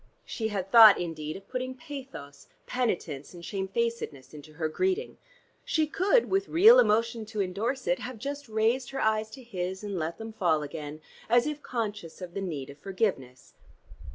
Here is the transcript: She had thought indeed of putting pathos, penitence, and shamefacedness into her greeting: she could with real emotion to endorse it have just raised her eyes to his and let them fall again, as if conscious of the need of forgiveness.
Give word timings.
She 0.25 0.47
had 0.47 0.71
thought 0.71 0.99
indeed 0.99 1.35
of 1.37 1.47
putting 1.47 1.75
pathos, 1.75 2.47
penitence, 2.65 3.35
and 3.35 3.45
shamefacedness 3.45 4.33
into 4.33 4.53
her 4.53 4.67
greeting: 4.67 5.19
she 5.63 5.85
could 5.85 6.27
with 6.27 6.47
real 6.49 6.79
emotion 6.79 7.23
to 7.27 7.39
endorse 7.39 7.85
it 7.85 7.99
have 7.99 8.17
just 8.17 8.49
raised 8.49 8.89
her 8.89 8.99
eyes 8.99 9.29
to 9.29 9.43
his 9.43 9.83
and 9.83 9.99
let 9.99 10.17
them 10.17 10.33
fall 10.33 10.63
again, 10.63 11.01
as 11.29 11.45
if 11.45 11.61
conscious 11.61 12.19
of 12.19 12.33
the 12.33 12.41
need 12.41 12.71
of 12.71 12.79
forgiveness. 12.79 13.53